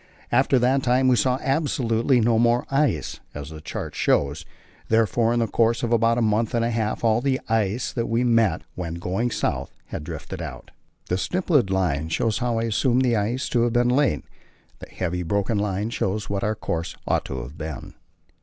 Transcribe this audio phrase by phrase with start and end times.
[0.31, 4.45] After that time we saw absolutely no more ice, as the chart shows;
[4.89, 8.07] therefore in the course of about a month and a half all the ice that
[8.07, 10.71] we met when going south had drifted out.
[11.07, 14.23] The stippled line shows how I assume the ice to have lain;
[14.79, 17.93] the heavy broken line shows what our course ought to have been.